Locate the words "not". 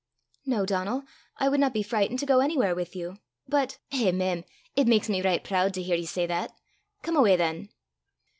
1.59-1.75